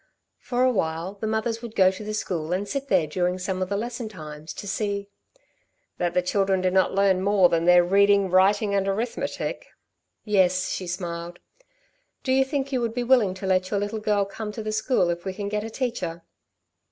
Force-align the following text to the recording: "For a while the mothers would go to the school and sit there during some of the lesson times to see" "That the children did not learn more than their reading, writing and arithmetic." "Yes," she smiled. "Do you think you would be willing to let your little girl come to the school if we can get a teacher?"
"For 0.39 0.63
a 0.63 0.71
while 0.71 1.13
the 1.13 1.27
mothers 1.27 1.61
would 1.61 1.75
go 1.75 1.91
to 1.91 2.03
the 2.03 2.15
school 2.15 2.51
and 2.53 2.67
sit 2.67 2.87
there 2.87 3.05
during 3.05 3.37
some 3.37 3.61
of 3.61 3.69
the 3.69 3.77
lesson 3.77 4.09
times 4.09 4.51
to 4.55 4.67
see" 4.67 5.09
"That 5.99 6.15
the 6.15 6.23
children 6.23 6.59
did 6.59 6.73
not 6.73 6.91
learn 6.95 7.21
more 7.21 7.49
than 7.49 7.65
their 7.65 7.83
reading, 7.83 8.31
writing 8.31 8.73
and 8.73 8.87
arithmetic." 8.87 9.67
"Yes," 10.25 10.69
she 10.69 10.87
smiled. 10.87 11.37
"Do 12.23 12.31
you 12.31 12.43
think 12.43 12.71
you 12.71 12.81
would 12.81 12.95
be 12.95 13.03
willing 13.03 13.35
to 13.35 13.45
let 13.45 13.69
your 13.69 13.79
little 13.79 13.99
girl 13.99 14.25
come 14.25 14.51
to 14.53 14.63
the 14.63 14.71
school 14.71 15.11
if 15.11 15.23
we 15.23 15.35
can 15.35 15.49
get 15.49 15.63
a 15.63 15.69
teacher?" 15.69 16.23